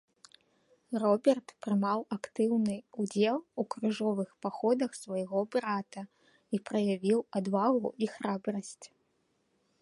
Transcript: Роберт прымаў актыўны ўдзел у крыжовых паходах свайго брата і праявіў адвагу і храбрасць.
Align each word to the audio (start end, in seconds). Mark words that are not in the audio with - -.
Роберт 1.01 1.47
прымаў 1.65 1.99
актыўны 2.17 2.77
ўдзел 3.03 3.37
у 3.63 3.65
крыжовых 3.75 4.29
паходах 4.47 4.91
свайго 5.03 5.39
брата 5.57 6.01
і 6.57 6.63
праявіў 6.71 7.19
адвагу 7.43 7.89
і 8.07 8.11
храбрасць. 8.17 8.85